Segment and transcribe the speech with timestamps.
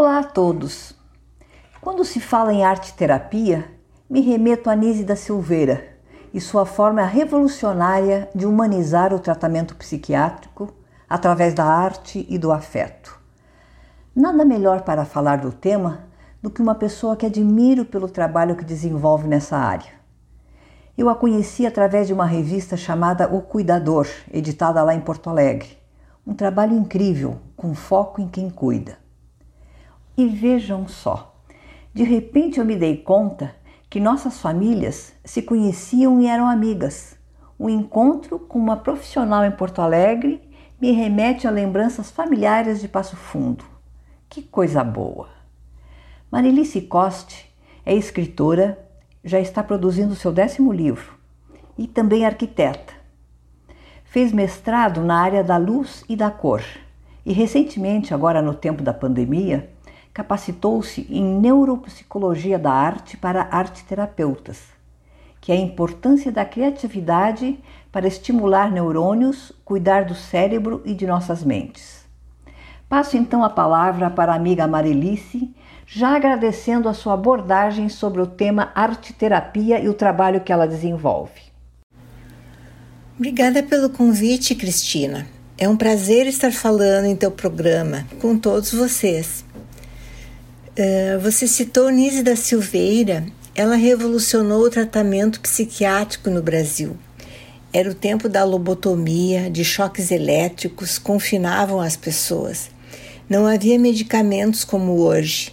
[0.00, 0.94] Olá a todos!
[1.80, 3.68] Quando se fala em arte terapia,
[4.08, 5.88] me remeto a Nise da Silveira
[6.32, 10.72] e sua forma revolucionária de humanizar o tratamento psiquiátrico
[11.10, 13.20] através da arte e do afeto.
[14.14, 16.04] Nada melhor para falar do tema
[16.40, 19.90] do que uma pessoa que admiro pelo trabalho que desenvolve nessa área.
[20.96, 25.76] Eu a conheci através de uma revista chamada O Cuidador, editada lá em Porto Alegre.
[26.24, 29.07] Um trabalho incrível, com foco em quem cuida.
[30.18, 31.32] E vejam só,
[31.94, 33.54] de repente eu me dei conta
[33.88, 37.16] que nossas famílias se conheciam e eram amigas.
[37.56, 40.40] O encontro com uma profissional em Porto Alegre
[40.80, 43.64] me remete a lembranças familiares de Passo Fundo.
[44.28, 45.28] Que coisa boa!
[46.32, 47.48] Marilice Coste
[47.86, 48.76] é escritora,
[49.22, 51.14] já está produzindo seu décimo livro
[51.78, 52.92] e também arquiteta.
[54.02, 56.64] Fez mestrado na área da luz e da cor
[57.28, 59.68] e recentemente, agora no tempo da pandemia,
[60.12, 64.60] capacitou-se em neuropsicologia da arte para arte-terapeutas,
[65.40, 67.58] que é a importância da criatividade
[67.92, 72.06] para estimular neurônios, cuidar do cérebro e de nossas mentes.
[72.88, 75.54] Passo então a palavra para a amiga Marilice,
[75.86, 81.48] já agradecendo a sua abordagem sobre o tema arte-terapia e o trabalho que ela desenvolve.
[83.16, 85.26] Obrigada pelo convite, Cristina.
[85.58, 89.44] É um prazer estar falando em teu programa com todos vocês.
[90.80, 96.96] Eh, você citou Nise da Silveira, ela revolucionou o tratamento psiquiátrico no Brasil.
[97.72, 102.70] Era o tempo da lobotomia, de choques elétricos, confinavam as pessoas.
[103.28, 105.52] Não havia medicamentos como hoje.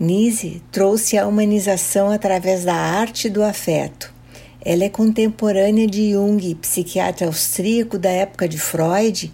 [0.00, 4.12] Nise trouxe a humanização através da arte do afeto.
[4.60, 9.32] Ela é contemporânea de Jung, psiquiatra austríaco da época de Freud,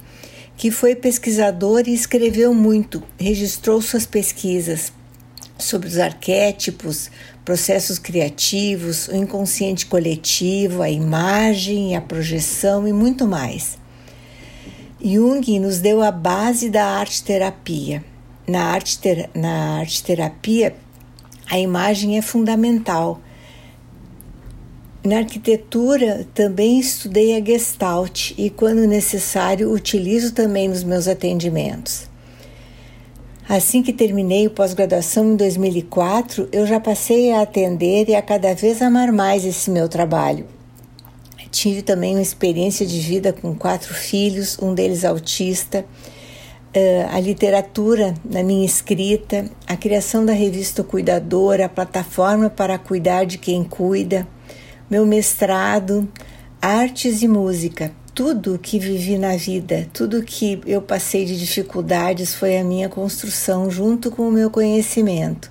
[0.58, 4.92] que foi pesquisador e escreveu muito, registrou suas pesquisas,
[5.62, 7.10] sobre os arquétipos,
[7.44, 13.78] processos criativos, o inconsciente coletivo, a imagem, a projeção e muito mais.
[15.04, 18.04] Jung nos deu a base da arte terapia.
[18.46, 20.74] Na arte, ter na arte terapia,
[21.50, 23.20] a imagem é fundamental.
[25.04, 32.11] Na arquitetura, também estudei a Gestalt e, quando necessário, utilizo também nos meus atendimentos.
[33.48, 38.54] Assim que terminei o pós-graduação em 2004, eu já passei a atender e a cada
[38.54, 40.46] vez amar mais esse meu trabalho.
[41.50, 45.84] Tive também uma experiência de vida com quatro filhos, um deles autista,
[46.72, 53.24] eh, a literatura na minha escrita, a criação da revista Cuidadora, a plataforma para cuidar
[53.24, 54.26] de quem cuida,
[54.88, 56.08] meu mestrado,
[56.60, 62.58] artes e música tudo que vivi na vida, tudo que eu passei de dificuldades foi
[62.58, 65.50] a minha construção junto com o meu conhecimento.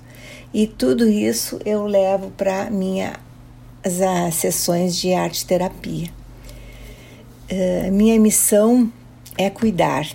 [0.54, 3.14] E tudo isso eu levo para minhas
[4.32, 6.08] sessões de arte terapia.
[7.50, 8.92] Uh, minha missão
[9.36, 10.06] é cuidar,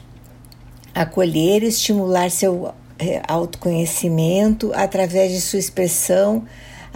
[0.94, 6.46] acolher estimular seu eh, autoconhecimento através de sua expressão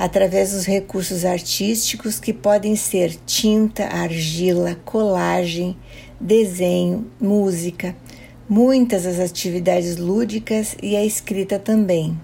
[0.01, 5.77] através dos recursos artísticos que podem ser tinta, argila, colagem,
[6.19, 7.95] desenho, música,
[8.49, 12.19] muitas as atividades lúdicas e a escrita também.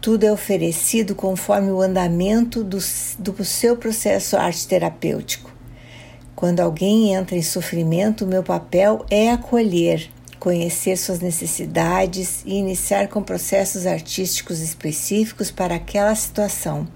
[0.00, 2.78] Tudo é oferecido conforme o andamento do,
[3.18, 5.52] do seu processo arte terapêutico.
[6.36, 10.08] Quando alguém entra em sofrimento, meu papel é acolher,
[10.44, 16.86] conhecer suas necessidades e iniciar com processos artísticos específicos para aquela situação,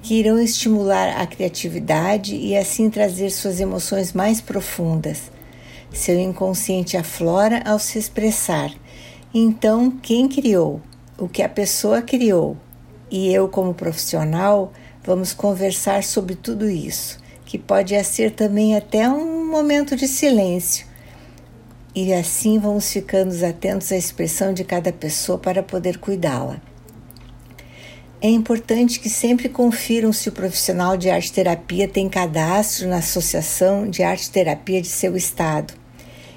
[0.00, 5.30] que irão estimular a criatividade e assim trazer suas emoções mais profundas.
[5.92, 8.72] Seu inconsciente aflora ao se expressar.
[9.34, 10.80] Então, quem criou?
[11.18, 12.56] O que a pessoa criou?
[13.10, 14.72] E eu, como profissional,
[15.04, 20.88] vamos conversar sobre tudo isso, que pode ser também até um momento de silêncio
[21.94, 26.60] e assim vamos ficando atentos à expressão de cada pessoa para poder cuidá-la.
[28.22, 33.88] É importante que sempre confiram se o profissional de arte terapia tem cadastro na Associação
[33.88, 35.72] de Arte Terapia de seu estado.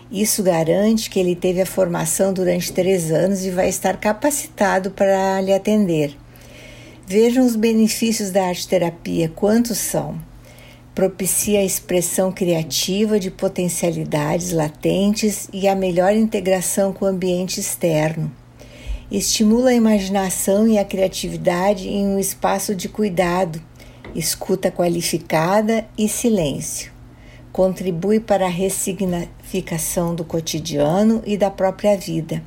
[0.09, 5.41] Isso garante que ele teve a formação durante três anos e vai estar capacitado para
[5.41, 6.15] lhe atender.
[7.05, 10.17] Vejam os benefícios da arte terapia, quantos são
[10.95, 18.31] propicia a expressão criativa de potencialidades latentes e a melhor integração com o ambiente externo.
[19.11, 23.61] Estimula a imaginação e a criatividade em um espaço de cuidado,
[24.15, 26.91] escuta qualificada e silêncio.
[27.51, 32.41] Contribui para a ressignificação do cotidiano e da própria vida.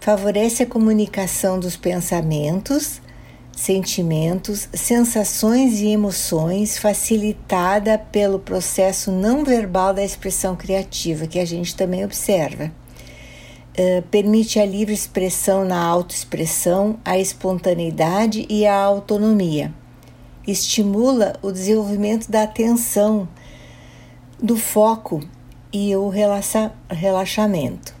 [0.00, 3.02] favorece a comunicação dos pensamentos,
[3.60, 11.76] sentimentos, sensações e emoções, facilitada pelo processo não verbal da expressão criativa, que a gente
[11.76, 12.72] também observa.
[13.78, 19.74] Uh, permite a livre expressão na autoexpressão, a espontaneidade e a autonomia.
[20.46, 23.28] Estimula o desenvolvimento da atenção,
[24.42, 25.20] do foco
[25.70, 27.94] e o relaxa relaxamento.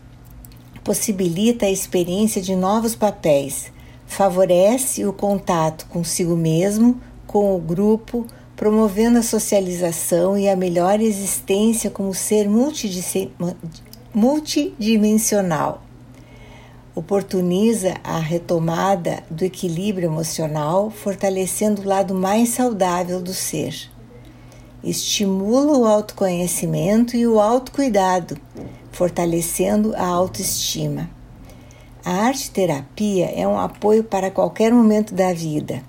[0.82, 3.70] Possibilita a experiência de novos papéis,
[4.10, 8.26] favorece o contato consigo mesmo, com o grupo,
[8.56, 12.48] promovendo a socialização e a melhor existência como ser
[14.12, 15.82] multidimensional.
[16.92, 23.88] Oportuniza a retomada do equilíbrio emocional, fortalecendo o lado mais saudável do ser
[24.82, 28.36] estimula o autoconhecimento e o autocuidado,
[28.90, 31.19] fortalecendo a autoestima.
[32.10, 35.80] A arte terapia é um apoio para qualquer momento da vida.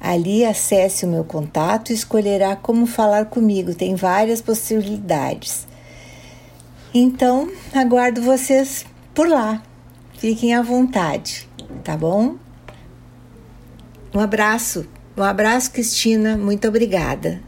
[0.00, 5.68] Ali acesse o meu contato e escolherá como falar comigo, tem várias possibilidades.
[6.92, 9.62] Então, aguardo vocês por lá.
[10.18, 11.48] Fiquem à vontade,
[11.84, 12.36] tá bom?
[14.12, 17.40] Um abraço, um abraço, Cristina, muito obrigada.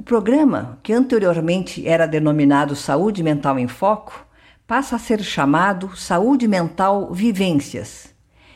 [0.03, 4.27] O programa, que anteriormente era denominado Saúde Mental em Foco,
[4.67, 8.13] passa a ser chamado Saúde Mental Vivências.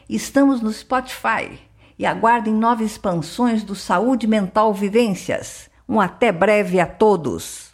[0.10, 1.58] Estamos no Spotify
[1.98, 5.70] e aguardem novas expansões do Saúde Mental Vivências.
[5.88, 7.67] Um até breve a todos!